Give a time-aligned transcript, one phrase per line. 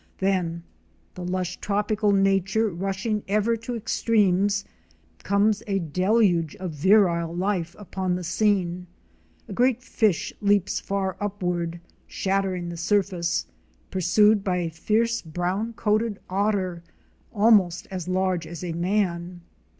[0.17, 0.63] Then,—
[1.13, 4.65] the lush tropical nature rushing ever to extremes—
[5.23, 8.87] comes a deluge of virile life upon the scene.
[9.47, 13.45] A great fish leaps far upward, shattering the surface,
[13.91, 16.81] pursued by a fierce, brown coated otter,
[17.31, 19.41] almost as large asa man.